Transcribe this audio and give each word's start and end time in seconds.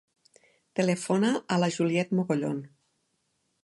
Telefona 0.79 1.31
a 1.57 1.61
la 1.65 1.71
Juliet 1.79 2.19
Mogollon. 2.21 2.61